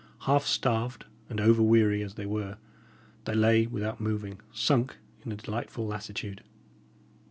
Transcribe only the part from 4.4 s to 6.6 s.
sunk in a delightful lassitude.